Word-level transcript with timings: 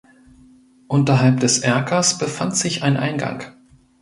Unterhalb 0.87 1.41
des 1.41 1.59
Erkers 1.59 2.17
befand 2.17 2.55
sich 2.57 2.81
ein 2.81 2.97
Eingang. 2.97 3.45